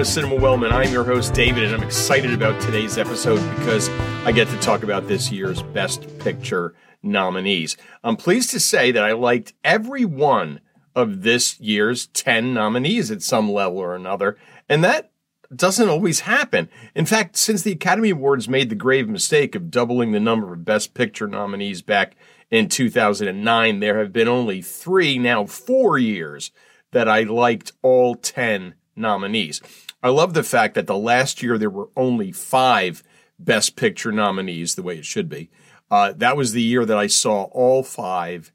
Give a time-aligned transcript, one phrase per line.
[0.00, 0.72] to Cinema Wellman.
[0.72, 3.90] I'm your host, David, and I'm excited about today's episode because
[4.24, 7.76] I get to talk about this year's Best Picture nominees.
[8.02, 10.60] I'm pleased to say that I liked every one
[10.94, 14.38] of this year's 10 nominees at some level or another,
[14.70, 15.12] and that
[15.54, 16.70] doesn't always happen.
[16.94, 20.64] In fact, since the Academy Awards made the grave mistake of doubling the number of
[20.64, 22.16] Best Picture nominees back
[22.50, 26.52] in 2009, there have been only three, now four years
[26.92, 29.60] that I liked all 10 nominees.
[30.02, 33.02] I love the fact that the last year there were only five
[33.38, 35.50] Best Picture nominees, the way it should be.
[35.90, 38.52] Uh, that was the year that I saw all five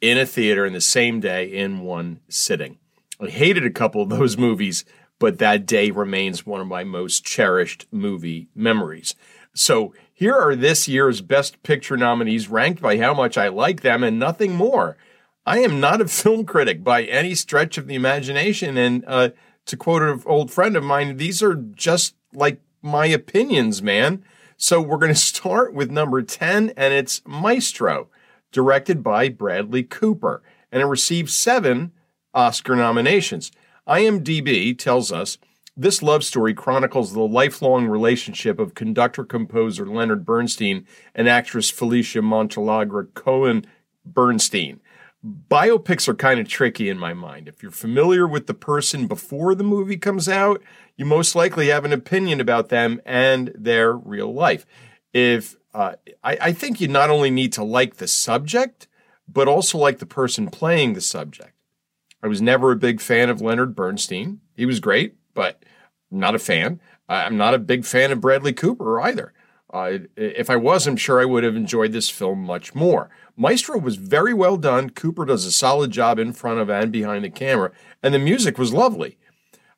[0.00, 2.78] in a theater in the same day in one sitting.
[3.20, 4.84] I hated a couple of those movies,
[5.18, 9.14] but that day remains one of my most cherished movie memories.
[9.54, 14.02] So here are this year's Best Picture nominees ranked by how much I like them
[14.02, 14.96] and nothing more.
[15.44, 19.30] I am not a film critic by any stretch of the imagination, and uh,
[19.68, 24.24] to quote an old friend of mine, these are just like my opinions, man.
[24.56, 28.08] So we're going to start with number 10, and it's Maestro,
[28.50, 31.92] directed by Bradley Cooper, and it received seven
[32.34, 33.52] Oscar nominations.
[33.86, 35.38] IMDb tells us
[35.76, 42.18] this love story chronicles the lifelong relationship of conductor composer Leonard Bernstein and actress Felicia
[42.18, 43.64] Montealegre Cohen
[44.04, 44.80] Bernstein
[45.24, 47.48] biopics are kind of tricky in my mind.
[47.48, 50.62] If you're familiar with the person before the movie comes out,
[50.96, 54.64] you most likely have an opinion about them and their real life.
[55.12, 58.86] If uh, I, I think you not only need to like the subject,
[59.26, 61.52] but also like the person playing the subject.
[62.22, 64.40] I was never a big fan of Leonard Bernstein.
[64.54, 65.62] He was great, but
[66.10, 66.80] not a fan.
[67.08, 69.32] I'm not a big fan of Bradley Cooper either.
[69.72, 73.10] Uh, if I was, I'm sure I would have enjoyed this film much more.
[73.36, 74.90] Maestro was very well done.
[74.90, 77.70] Cooper does a solid job in front of and behind the camera,
[78.02, 79.18] and the music was lovely.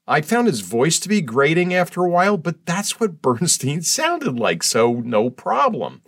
[0.06, 4.38] I found his voice to be grating after a while, but that's what Bernstein sounded
[4.38, 6.02] like, so no problem.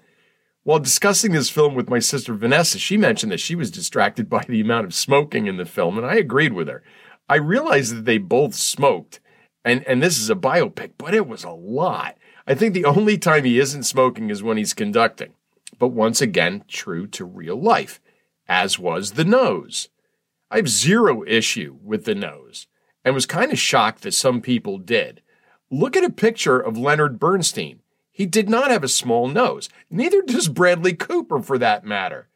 [0.64, 4.44] While discussing this film with my sister Vanessa, she mentioned that she was distracted by
[4.48, 6.82] the amount of smoking in the film, and I agreed with her.
[7.28, 9.20] I realized that they both smoked,
[9.64, 12.16] and, and this is a biopic, but it was a lot.
[12.46, 15.34] I think the only time he isn't smoking is when he's conducting,
[15.78, 18.00] but once again, true to real life,
[18.48, 19.88] as was the nose.
[20.50, 22.66] I have zero issue with the nose
[23.04, 25.22] and was kind of shocked that some people did.
[25.70, 27.80] Look at a picture of Leonard Bernstein.
[28.10, 29.70] He did not have a small nose.
[29.90, 32.28] Neither does Bradley Cooper, for that matter.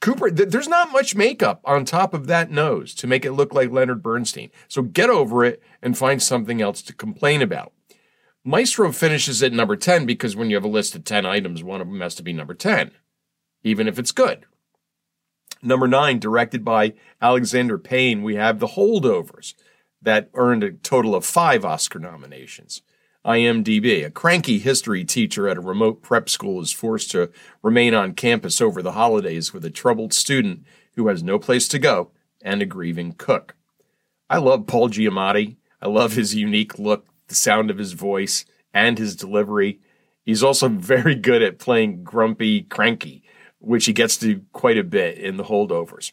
[0.00, 3.52] Cooper, th- there's not much makeup on top of that nose to make it look
[3.52, 4.50] like Leonard Bernstein.
[4.68, 7.72] So get over it and find something else to complain about.
[8.44, 11.80] Maestro finishes at number 10 because when you have a list of 10 items, one
[11.80, 12.90] of them has to be number 10,
[13.62, 14.44] even if it's good.
[15.62, 19.54] Number 9, directed by Alexander Payne, we have The Holdovers
[20.02, 22.82] that earned a total of five Oscar nominations.
[23.24, 27.30] IMDb, a cranky history teacher at a remote prep school is forced to
[27.62, 30.64] remain on campus over the holidays with a troubled student
[30.96, 32.10] who has no place to go
[32.42, 33.56] and a grieving cook.
[34.28, 35.56] I love Paul Giamatti.
[35.80, 39.80] I love his unique look the sound of his voice and his delivery.
[40.24, 43.22] He's also very good at playing grumpy, cranky,
[43.58, 46.12] which he gets to quite a bit in the holdovers.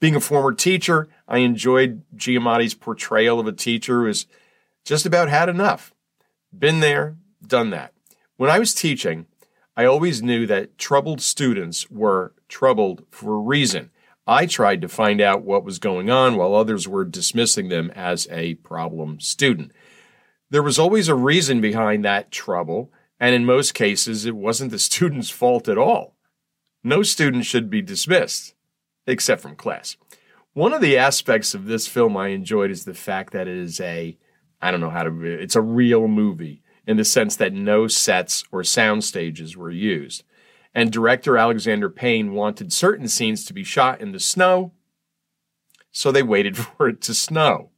[0.00, 4.26] Being a former teacher, I enjoyed Giamatti's portrayal of a teacher who has
[4.84, 5.94] just about had enough.
[6.56, 7.92] Been there, done that.
[8.36, 9.26] When I was teaching,
[9.76, 13.90] I always knew that troubled students were troubled for a reason.
[14.26, 18.26] I tried to find out what was going on while others were dismissing them as
[18.30, 19.72] a problem student.
[20.48, 24.78] There was always a reason behind that trouble, and in most cases, it wasn't the
[24.90, 26.14] student's fault at all.
[26.84, 28.54] No student should be dismissed,
[29.06, 29.96] except from class.
[30.52, 33.80] One of the aspects of this film I enjoyed is the fact that it is
[33.80, 34.16] a,
[34.62, 38.44] I don't know how to, it's a real movie in the sense that no sets
[38.52, 40.22] or sound stages were used.
[40.72, 44.72] And director Alexander Payne wanted certain scenes to be shot in the snow,
[45.90, 47.70] so they waited for it to snow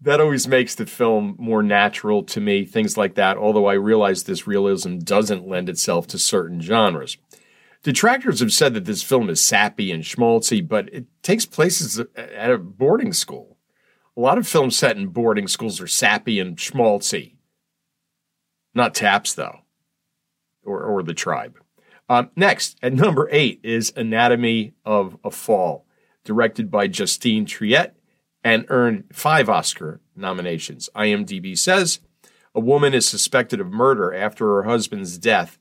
[0.00, 4.24] that always makes the film more natural to me, things like that, although I realize
[4.24, 7.16] this realism doesn't lend itself to certain genres.
[7.82, 12.50] Detractors have said that this film is sappy and schmaltzy, but it takes place at
[12.50, 13.56] a boarding school.
[14.16, 17.36] A lot of films set in boarding schools are sappy and schmaltzy.
[18.74, 19.60] Not Taps, though,
[20.64, 21.58] or, or The Tribe.
[22.08, 25.86] Um, next, at number eight, is Anatomy of a Fall,
[26.24, 27.92] directed by Justine Triet
[28.46, 30.88] and earned five Oscar nominations.
[30.94, 31.98] IMDb says
[32.54, 35.58] a woman is suspected of murder after her husband's death,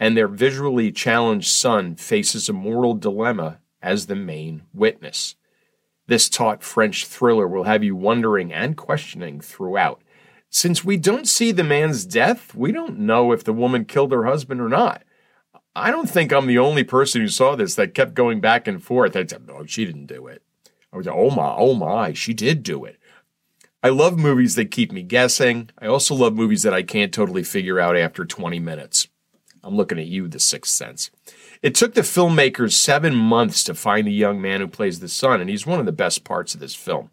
[0.00, 5.36] and their visually challenged son faces a moral dilemma as the main witness.
[6.08, 10.02] This taut French thriller will have you wondering and questioning throughout.
[10.50, 14.24] Since we don't see the man's death, we don't know if the woman killed her
[14.24, 15.04] husband or not.
[15.76, 18.82] I don't think I'm the only person who saw this that kept going back and
[18.82, 19.14] forth.
[19.14, 20.42] I said, no, she didn't do it.
[20.94, 22.98] I was like, oh my, oh my, she did do it.
[23.82, 25.70] I love movies that keep me guessing.
[25.78, 29.08] I also love movies that I can't totally figure out after 20 minutes.
[29.64, 31.10] I'm looking at you, The Sixth Sense.
[31.62, 35.40] It took the filmmakers seven months to find the young man who plays the son,
[35.40, 37.10] and he's one of the best parts of this film.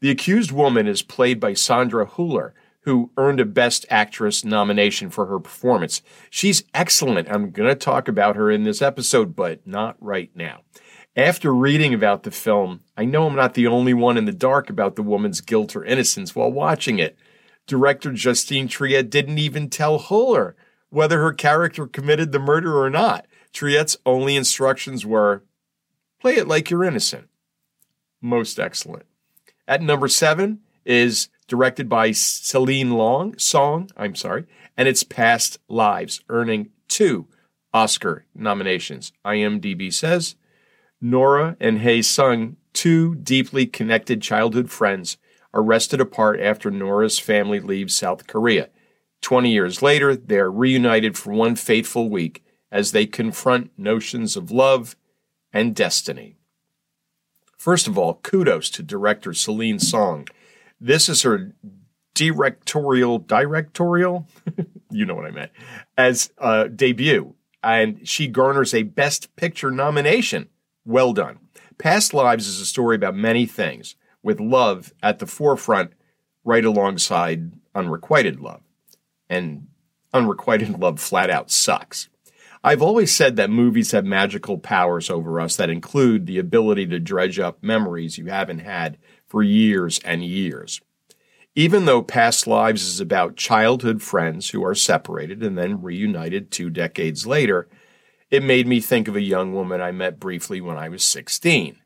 [0.00, 5.26] The accused woman is played by Sandra Hüller, who earned a Best Actress nomination for
[5.26, 6.02] her performance.
[6.30, 7.30] She's excellent.
[7.30, 10.62] I'm going to talk about her in this episode, but not right now.
[11.16, 14.70] After reading about the film, I know I'm not the only one in the dark
[14.70, 17.18] about the woman's guilt or innocence while watching it.
[17.66, 20.54] Director Justine Triet didn't even tell Hüller
[20.88, 23.26] whether her character committed the murder or not.
[23.52, 25.42] Triet's only instructions were
[26.20, 27.28] play it like you're innocent.
[28.20, 29.06] Most excellent.
[29.66, 34.46] At number seven is directed by Celine Long Song, I'm sorry,
[34.76, 37.26] and it's Past Lives, earning two
[37.74, 39.12] Oscar nominations.
[39.24, 40.36] IMDb says
[41.00, 45.16] Nora and Hae Sung, two deeply connected childhood friends,
[45.52, 48.68] are wrested apart after Nora's family leaves South Korea.
[49.20, 54.50] Twenty years later, they are reunited for one fateful week as they confront notions of
[54.50, 54.96] love
[55.52, 56.36] and destiny.
[57.56, 60.26] First of all, kudos to director Celine Song
[60.80, 61.54] this is her
[62.14, 64.26] directorial, directorial,
[64.90, 65.52] you know what I meant,
[65.96, 67.34] as a debut.
[67.62, 70.48] And she garners a Best Picture nomination.
[70.84, 71.38] Well done.
[71.78, 75.92] Past Lives is a story about many things, with love at the forefront,
[76.44, 78.62] right alongside unrequited love.
[79.28, 79.68] And
[80.12, 82.08] unrequited love flat out sucks.
[82.62, 87.00] I've always said that movies have magical powers over us that include the ability to
[87.00, 90.80] dredge up memories you haven't had for years and years.
[91.54, 96.68] Even though Past Lives is about childhood friends who are separated and then reunited two
[96.68, 97.68] decades later,
[98.30, 101.76] it made me think of a young woman I met briefly when I was 16.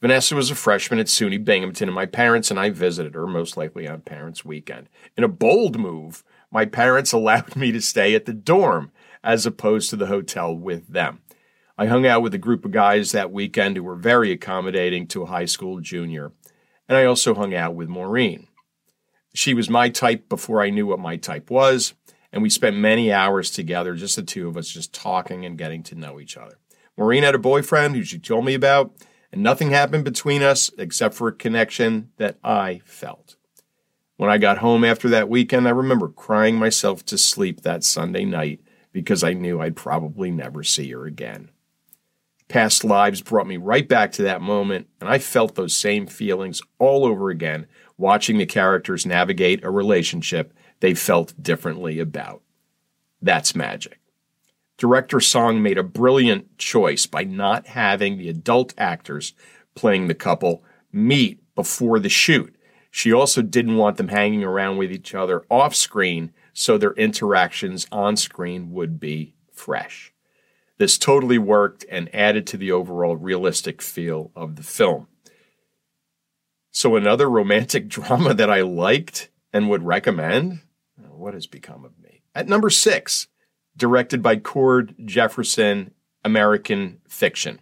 [0.00, 3.56] Vanessa was a freshman at SUNY Binghamton, and my parents and I visited her, most
[3.56, 4.88] likely on Parents' Weekend.
[5.16, 9.90] In a bold move, my parents allowed me to stay at the dorm as opposed
[9.90, 11.20] to the hotel with them.
[11.76, 15.22] I hung out with a group of guys that weekend who were very accommodating to
[15.22, 16.32] a high school junior
[16.90, 18.48] and I also hung out with Maureen.
[19.32, 21.94] She was my type before I knew what my type was,
[22.32, 25.82] and we spent many hours together, just the two of us, just talking and getting
[25.84, 26.58] to know each other.
[26.96, 28.92] Maureen had a boyfriend who she told me about,
[29.32, 33.36] and nothing happened between us except for a connection that I felt.
[34.16, 38.24] When I got home after that weekend, I remember crying myself to sleep that Sunday
[38.24, 38.60] night
[38.92, 41.50] because I knew I'd probably never see her again.
[42.48, 46.60] Past lives brought me right back to that moment, and I felt those same feelings
[46.78, 47.66] all over again
[47.96, 52.42] watching the characters navigate a relationship they felt differently about.
[53.22, 54.00] That's magic.
[54.78, 59.34] Director Song made a brilliant choice by not having the adult actors
[59.74, 62.56] playing the couple meet before the shoot.
[62.90, 67.86] She also didn't want them hanging around with each other off screen so their interactions
[67.92, 70.12] on screen would be fresh.
[70.78, 75.08] This totally worked and added to the overall realistic feel of the film.
[76.70, 80.60] So, another romantic drama that I liked and would recommend.
[81.20, 82.22] What has become of me?
[82.34, 83.28] At number six,
[83.76, 85.92] directed by Cord Jefferson,
[86.24, 87.60] American Fiction.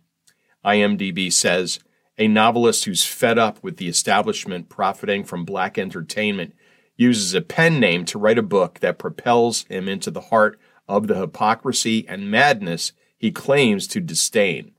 [0.64, 1.80] IMDb says
[2.16, 6.54] a novelist who's fed up with the establishment profiting from black entertainment
[6.96, 11.08] uses a pen name to write a book that propels him into the heart of
[11.08, 14.70] the hypocrisy and madness he claims to disdain.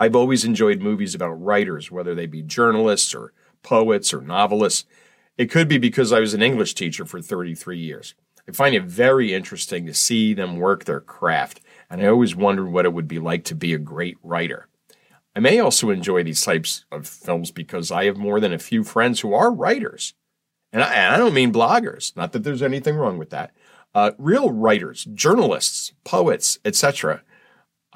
[0.00, 4.86] I've always enjoyed movies about writers, whether they be journalists or poets or novelists.
[5.36, 8.14] It could be because I was an English teacher for 33 years.
[8.48, 12.68] I find it very interesting to see them work their craft, and I always wondered
[12.68, 14.68] what it would be like to be a great writer.
[15.34, 18.82] I may also enjoy these types of films because I have more than a few
[18.82, 20.14] friends who are writers.
[20.72, 23.52] And I, and I don't mean bloggers, not that there's anything wrong with that,
[23.94, 27.22] uh, real writers, journalists, poets, etc.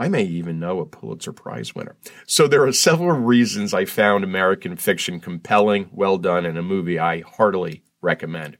[0.00, 1.94] I may even know a Pulitzer Prize winner.
[2.26, 6.98] So there are several reasons I found American fiction compelling, well done, and a movie
[6.98, 8.56] I heartily recommend.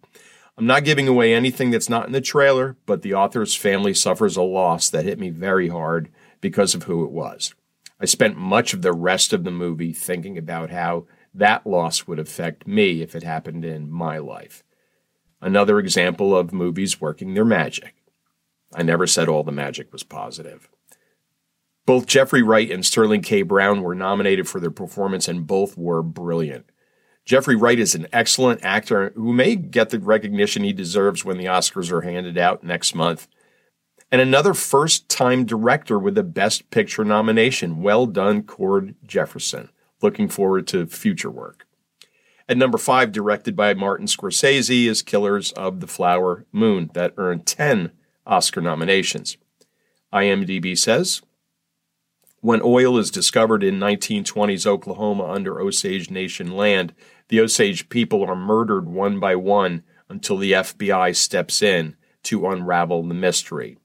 [0.59, 4.37] I'm not giving away anything that's not in the trailer, but the author's family suffers
[4.37, 6.11] a loss that hit me very hard
[6.43, 7.55] because of who it was.
[7.99, 12.19] I spent much of the rest of the movie thinking about how that loss would
[12.19, 14.63] affect me if it happened in my life.
[15.41, 17.95] Another example of movies working their magic.
[18.75, 20.69] I never said all the magic was positive.
[21.91, 23.43] Both Jeffrey Wright and Sterling K.
[23.43, 26.71] Brown were nominated for their performance, and both were brilliant.
[27.25, 31.47] Jeffrey Wright is an excellent actor who may get the recognition he deserves when the
[31.47, 33.27] Oscars are handed out next month.
[34.09, 37.83] And another first time director with a Best Picture nomination.
[37.83, 39.71] Well done, Cord Jefferson.
[40.01, 41.67] Looking forward to future work.
[42.49, 47.47] At number five, directed by Martin Scorsese, is Killers of the Flower Moon, that earned
[47.47, 47.91] 10
[48.29, 49.39] Oscar nominations.
[50.13, 51.23] IMDb says
[52.43, 56.95] When oil is discovered in 1920s Oklahoma under Osage Nation land,
[57.29, 63.03] the Osage people are murdered one by one until the FBI steps in to unravel
[63.03, 63.77] the mystery.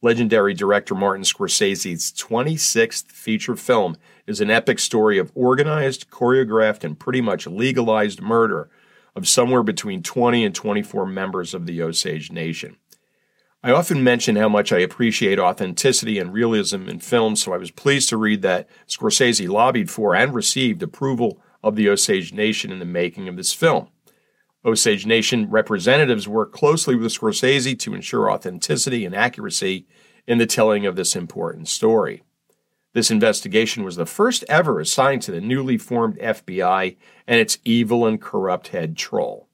[0.00, 6.98] Legendary director Martin Scorsese's 26th feature film is an epic story of organized, choreographed, and
[6.98, 8.70] pretty much legalized murder
[9.14, 12.76] of somewhere between 20 and 24 members of the Osage Nation.
[13.62, 17.70] I often mention how much I appreciate authenticity and realism in films, so I was
[17.70, 22.78] pleased to read that Scorsese lobbied for and received approval of the Osage Nation in
[22.78, 23.88] the making of this film.
[24.64, 29.86] Osage Nation representatives work closely with Scorsese to ensure authenticity and accuracy
[30.26, 32.22] in the telling of this important story.
[32.92, 36.96] This investigation was the first ever assigned to the newly formed FBI
[37.26, 39.45] and its evil and corrupt head troll.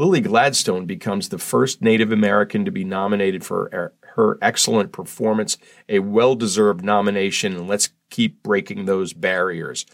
[0.00, 5.58] Lily Gladstone becomes the first Native American to be nominated for er, her excellent performance,
[5.90, 9.84] a well deserved nomination, and let's keep breaking those barriers.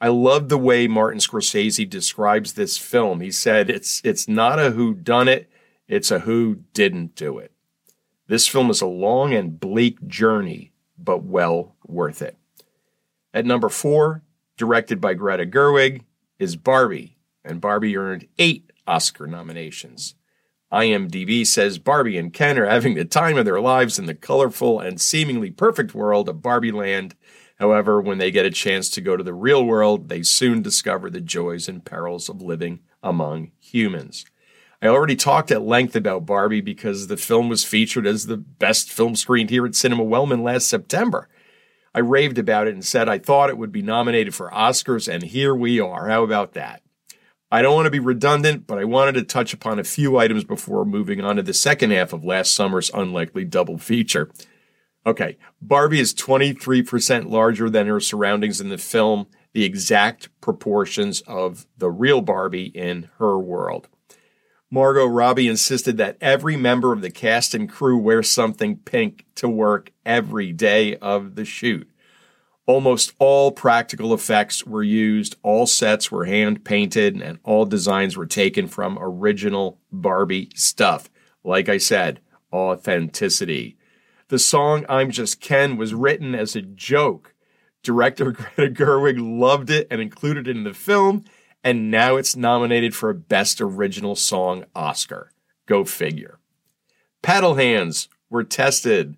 [0.00, 3.20] I love the way Martin Scorsese describes this film.
[3.20, 5.48] He said it's it's not a who done it,
[5.86, 7.52] it's a who didn't do it.
[8.26, 12.36] This film is a long and bleak journey, but well worth it.
[13.32, 14.20] At number 4,
[14.56, 16.02] directed by Greta Gerwig,
[16.40, 20.14] is Barbie, and Barbie earned 8 Oscar nominations.
[20.72, 24.80] IMDb says Barbie and Ken are having the time of their lives in the colorful
[24.80, 27.14] and seemingly perfect world of Barbie Land
[27.58, 31.08] However, when they get a chance to go to the real world, they soon discover
[31.08, 34.24] the joys and perils of living among humans.
[34.82, 38.90] I already talked at length about Barbie because the film was featured as the best
[38.90, 41.28] film screened here at Cinema Wellman last September.
[41.94, 45.22] I raved about it and said I thought it would be nominated for Oscars, and
[45.22, 46.08] here we are.
[46.08, 46.82] How about that?
[47.50, 50.44] I don't want to be redundant, but I wanted to touch upon a few items
[50.44, 54.30] before moving on to the second half of last summer's unlikely double feature.
[55.06, 61.66] Okay, Barbie is 23% larger than her surroundings in the film, the exact proportions of
[61.76, 63.88] the real Barbie in her world.
[64.70, 69.48] Margot Robbie insisted that every member of the cast and crew wear something pink to
[69.48, 71.88] work every day of the shoot.
[72.66, 78.26] Almost all practical effects were used, all sets were hand painted, and all designs were
[78.26, 81.10] taken from original Barbie stuff.
[81.42, 82.20] Like I said,
[82.52, 83.76] authenticity.
[84.28, 87.34] The song I'm Just Ken was written as a joke.
[87.82, 91.24] Director Greta Gerwig loved it and included it in the film,
[91.62, 95.32] and now it's nominated for a Best Original Song Oscar.
[95.66, 96.38] Go figure.
[97.20, 99.16] Paddle hands were tested,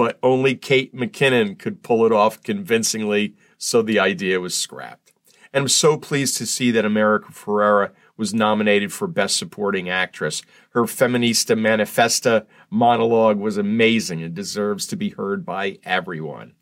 [0.00, 5.12] but only Kate McKinnon could pull it off convincingly, so the idea was scrapped.
[5.52, 10.40] And I'm so pleased to see that America Ferrera was nominated for Best Supporting Actress.
[10.70, 16.54] Her Feminista Manifesta monologue was amazing and deserves to be heard by everyone.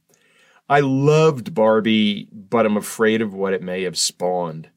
[0.69, 4.69] I loved Barbie, but I'm afraid of what it may have spawned.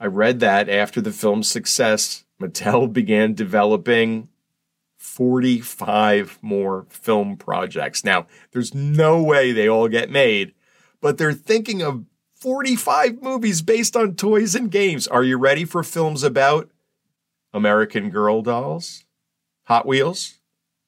[0.00, 4.28] I read that after the film's success, Mattel began developing
[5.02, 8.04] 45 more film projects.
[8.04, 10.54] Now, there's no way they all get made,
[11.00, 12.04] but they're thinking of
[12.36, 15.08] 45 movies based on toys and games.
[15.08, 16.70] Are you ready for films about
[17.52, 19.04] American Girl dolls,
[19.64, 20.38] Hot Wheels,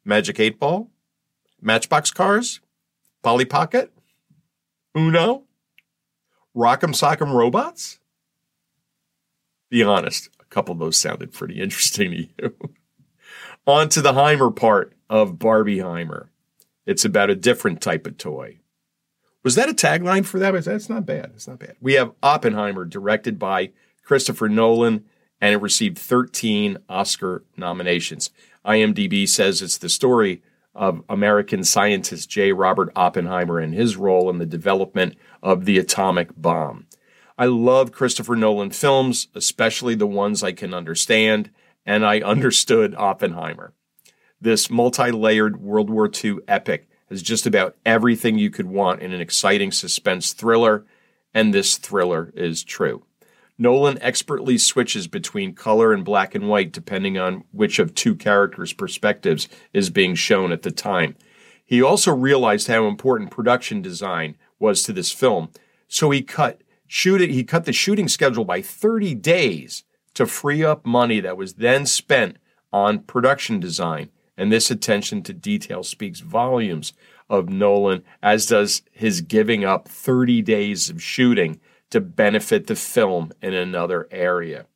[0.04, 0.88] Magic 8 Ball,
[1.60, 2.60] Matchbox Cars,
[3.20, 3.92] Polly Pocket,
[4.96, 5.42] Uno,
[6.56, 7.98] Rock'em Sock'em Robots?
[9.70, 12.74] Be honest, a couple of those sounded pretty interesting to you.
[13.66, 16.28] On to the Heimer part of Barbie Heimer.
[16.84, 18.58] It's about a different type of toy.
[19.42, 20.64] Was that a tagline for that?
[20.64, 21.32] That's not bad.
[21.34, 21.76] It's not bad.
[21.80, 23.70] We have Oppenheimer, directed by
[24.02, 25.04] Christopher Nolan,
[25.40, 28.30] and it received 13 Oscar nominations.
[28.66, 30.42] IMDb says it's the story
[30.74, 32.52] of American scientist J.
[32.52, 36.86] Robert Oppenheimer and his role in the development of the atomic bomb.
[37.38, 41.50] I love Christopher Nolan films, especially the ones I can understand,
[41.86, 43.72] and I understood Oppenheimer.
[44.40, 49.12] This multi layered World War II epic has just about everything you could want in
[49.12, 50.84] an exciting suspense thriller,
[51.32, 53.04] and this thriller is true.
[53.56, 58.72] Nolan expertly switches between color and black and white depending on which of two characters'
[58.72, 61.16] perspectives is being shown at the time.
[61.64, 65.50] He also realized how important production design was to this film,
[65.88, 70.86] so he cut Shoot he cut the shooting schedule by 30 days to free up
[70.86, 72.36] money that was then spent
[72.72, 74.10] on production design.
[74.36, 76.92] And this attention to detail speaks volumes
[77.30, 83.32] of Nolan, as does his giving up 30 days of shooting to benefit the film
[83.40, 84.66] in another area.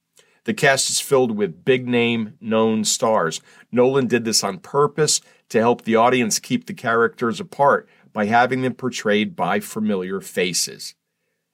[0.45, 3.41] The cast is filled with big name, known stars.
[3.71, 8.63] Nolan did this on purpose to help the audience keep the characters apart by having
[8.63, 10.95] them portrayed by familiar faces.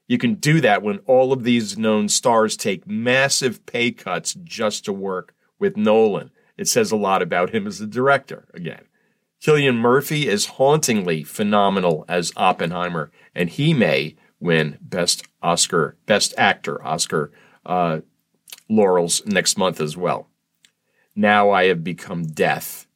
[0.07, 4.85] You can do that when all of these known stars take massive pay cuts just
[4.85, 6.31] to work with Nolan.
[6.57, 8.85] It says a lot about him as a director, again.
[9.41, 16.83] Cillian Murphy is hauntingly phenomenal as Oppenheimer, and he may win Best Oscar, Best Actor
[16.85, 17.33] Oscar
[17.67, 18.01] uh,
[18.69, 20.29] laurels next month as well.
[21.17, 22.87] Now I have become Death,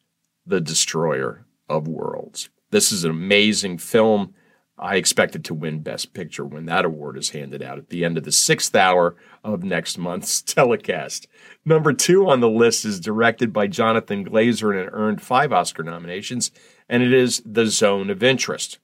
[0.46, 2.48] the Destroyer of Worlds.
[2.70, 4.34] This is an amazing film.
[4.78, 8.04] I expect it to win Best Picture when that award is handed out at the
[8.04, 11.26] end of the sixth hour of next month's telecast.
[11.64, 15.82] Number two on the list is directed by Jonathan Glazer and it earned five Oscar
[15.82, 16.50] nominations,
[16.88, 18.78] and it is The Zone of Interest.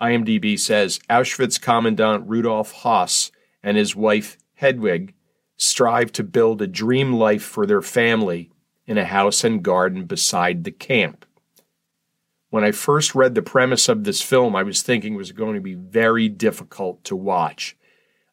[0.00, 3.30] IMDb says Auschwitz Commandant Rudolf Höss
[3.62, 5.14] and his wife Hedwig
[5.56, 8.50] strive to build a dream life for their family
[8.86, 11.24] in a house and garden beside the camp.
[12.54, 15.56] When I first read the premise of this film, I was thinking it was going
[15.56, 17.76] to be very difficult to watch.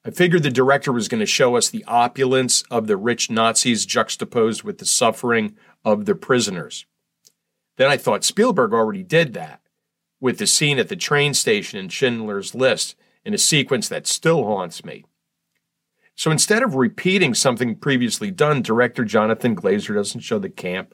[0.06, 3.84] I figured the director was going to show us the opulence of the rich Nazis
[3.84, 6.86] juxtaposed with the suffering of the prisoners.
[7.78, 9.62] Then I thought Spielberg already did that
[10.20, 14.44] with the scene at the train station in Schindler's List in a sequence that still
[14.44, 15.04] haunts me.
[16.14, 20.94] So instead of repeating something previously done, director Jonathan Glazer doesn't show the camp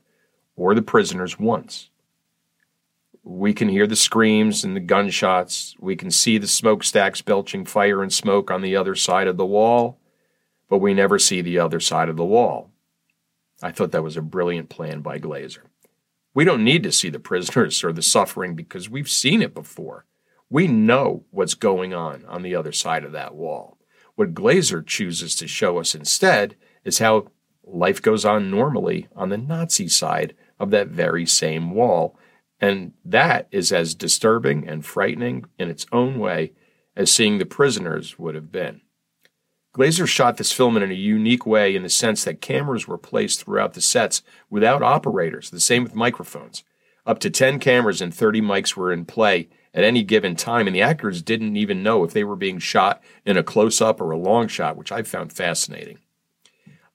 [0.55, 1.89] or the prisoners once.
[3.29, 5.75] We can hear the screams and the gunshots.
[5.79, 9.46] We can see the smokestacks belching fire and smoke on the other side of the
[9.46, 10.00] wall,
[10.70, 12.72] but we never see the other side of the wall.
[13.61, 15.63] I thought that was a brilliant plan by Glazer.
[16.33, 20.05] We don't need to see the prisoners or the suffering because we've seen it before.
[20.50, 23.77] We know what's going on on the other side of that wall.
[24.16, 27.27] What Glazer chooses to show us instead is how
[27.66, 32.18] life goes on normally on the Nazi side of that very same wall
[32.59, 36.53] and that is as disturbing and frightening in its own way
[36.96, 38.81] as seeing the prisoners would have been.
[39.77, 43.43] Glazer shot this film in a unique way in the sense that cameras were placed
[43.43, 46.63] throughout the sets without operators, the same with microphones.
[47.05, 50.75] Up to 10 cameras and 30 mics were in play at any given time, and
[50.75, 54.09] the actors didn't even know if they were being shot in a close up or
[54.09, 56.00] a long shot, which I found fascinating.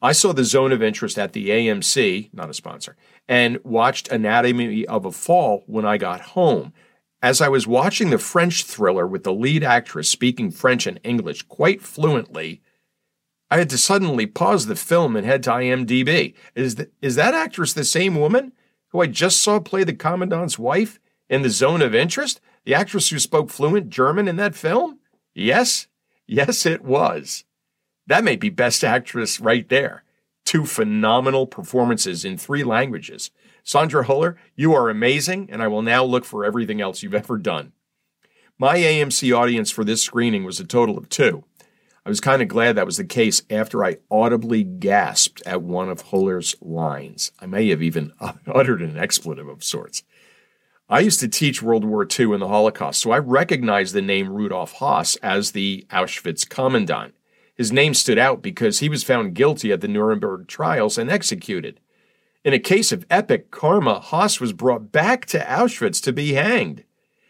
[0.04, 2.96] I saw the zone of interest at the AMC, not a sponsor,
[3.28, 6.72] and watched Anatomy of a Fall when I got home.
[7.22, 11.42] As I was watching the French thriller with the lead actress speaking French and English
[11.42, 12.60] quite fluently,
[13.48, 16.34] I had to suddenly pause the film and head to IMDb.
[16.56, 18.52] Is, is that actress the same woman
[18.88, 22.40] who I just saw play the commandant's wife in The Zone of Interest?
[22.64, 24.98] The actress who spoke fluent German in that film?
[25.32, 25.86] Yes,
[26.26, 27.44] yes, it was.
[28.06, 30.04] That may be Best Actress right there.
[30.44, 33.30] Two phenomenal performances in three languages.
[33.64, 37.38] Sandra Hüller, you are amazing, and I will now look for everything else you've ever
[37.38, 37.72] done.
[38.58, 41.44] My AMC audience for this screening was a total of two.
[42.04, 45.88] I was kind of glad that was the case after I audibly gasped at one
[45.88, 47.30] of Hüller's lines.
[47.38, 48.12] I may have even
[48.46, 50.02] uttered an expletive of sorts.
[50.88, 54.28] I used to teach World War II and the Holocaust, so I recognized the name
[54.28, 57.14] Rudolf Höss as the Auschwitz commandant.
[57.62, 61.78] His name stood out because he was found guilty at the Nuremberg trials and executed.
[62.44, 66.82] In a case of epic karma, Höss was brought back to Auschwitz to be hanged.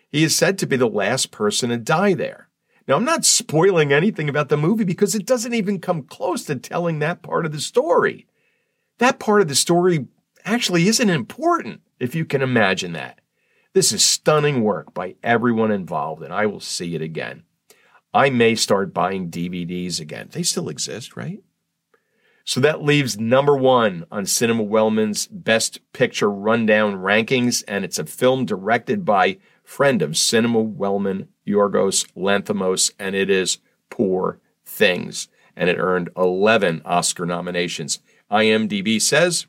[0.09, 2.49] He is said to be the last person to die there.
[2.89, 6.57] Now, I'm not spoiling anything about the movie because it doesn't even come close to
[6.57, 8.27] telling that part of the story.
[8.97, 10.07] That part of the story
[10.47, 13.21] actually isn't important, if you can imagine that.
[13.75, 17.43] This is stunning work by everyone involved, and I will see it again.
[18.15, 20.29] I may start buying DVDs again.
[20.31, 21.43] They still exist, right?
[22.45, 28.05] So that leaves number one on Cinema Wellman's Best Picture Rundown rankings, and it's a
[28.05, 33.59] film directed by friend of Cinema Wellman, Yorgos Lanthimos, and it is
[33.91, 38.01] Poor Things, and it earned 11 Oscar nominations.
[38.31, 39.47] IMDb says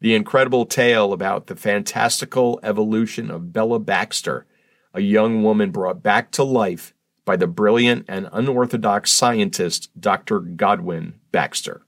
[0.00, 4.46] the incredible tale about the fantastical evolution of Bella Baxter,
[4.94, 10.40] a young woman brought back to life by the brilliant and unorthodox scientist Dr.
[10.40, 11.82] Godwin Baxter.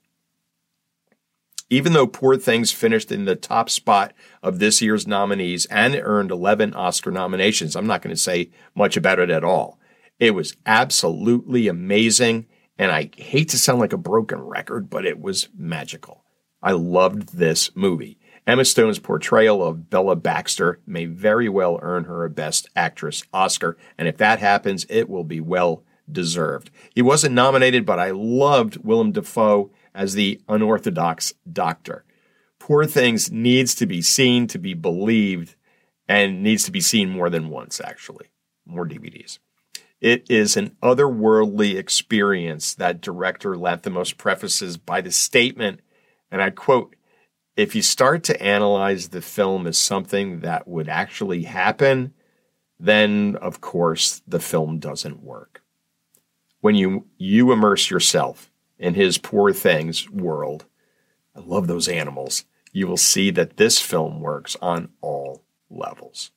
[1.70, 6.30] Even though Poor Things finished in the top spot of this year's nominees and earned
[6.30, 9.78] 11 Oscar nominations, I'm not going to say much about it at all.
[10.18, 12.46] It was absolutely amazing.
[12.78, 16.24] And I hate to sound like a broken record, but it was magical.
[16.62, 18.18] I loved this movie.
[18.46, 23.78] Emma Stone's portrayal of Bella Baxter may very well earn her a Best Actress Oscar,
[23.96, 26.70] and if that happens, it will be well deserved.
[26.94, 32.04] He wasn't nominated, but I loved Willem Dafoe as the unorthodox doctor.
[32.58, 35.54] Poor Things needs to be seen to be believed
[36.06, 38.26] and needs to be seen more than once, actually.
[38.66, 39.38] More DVDs.
[40.02, 45.80] It is an otherworldly experience that director Lanthimos prefaces by the statement,
[46.30, 46.94] and I quote,
[47.56, 52.12] if you start to analyze the film as something that would actually happen,
[52.80, 55.62] then of course the film doesn't work.
[56.60, 60.64] When you you immerse yourself in his poor things world,
[61.36, 62.44] I love those animals.
[62.72, 66.32] You will see that this film works on all levels.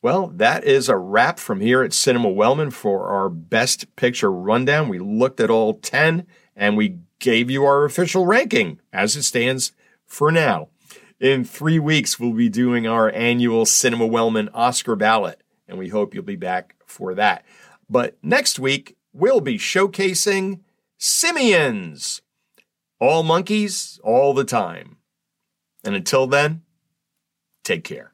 [0.00, 4.88] Well, that is a wrap from here at Cinema Wellman for our best picture rundown.
[4.88, 9.72] We looked at all 10 and we gave you our official ranking as it stands
[10.08, 10.68] for now.
[11.20, 16.14] In three weeks, we'll be doing our annual Cinema Wellman Oscar ballot, and we hope
[16.14, 17.44] you'll be back for that.
[17.88, 20.60] But next week, we'll be showcasing
[20.96, 22.22] simians.
[23.00, 24.96] All monkeys, all the time.
[25.84, 26.62] And until then,
[27.62, 28.12] take care.